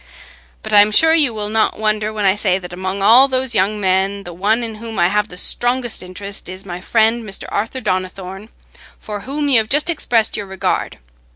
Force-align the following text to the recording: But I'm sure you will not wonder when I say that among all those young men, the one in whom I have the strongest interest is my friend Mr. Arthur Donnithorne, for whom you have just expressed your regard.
But 0.63 0.73
I'm 0.73 0.89
sure 0.89 1.13
you 1.13 1.31
will 1.31 1.47
not 1.49 1.77
wonder 1.77 2.11
when 2.11 2.25
I 2.25 2.33
say 2.33 2.57
that 2.57 2.73
among 2.73 3.03
all 3.03 3.27
those 3.27 3.53
young 3.53 3.79
men, 3.79 4.23
the 4.23 4.33
one 4.33 4.63
in 4.63 4.73
whom 4.81 4.97
I 4.97 5.09
have 5.09 5.27
the 5.27 5.37
strongest 5.37 6.01
interest 6.01 6.49
is 6.49 6.65
my 6.65 6.81
friend 6.81 7.23
Mr. 7.23 7.43
Arthur 7.49 7.81
Donnithorne, 7.81 8.49
for 8.97 9.19
whom 9.19 9.47
you 9.47 9.59
have 9.59 9.69
just 9.69 9.91
expressed 9.91 10.35
your 10.35 10.47
regard. 10.47 10.97